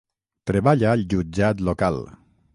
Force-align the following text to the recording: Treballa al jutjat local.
Treballa 0.51 0.89
al 0.93 1.05
jutjat 1.13 1.63
local. 1.69 2.03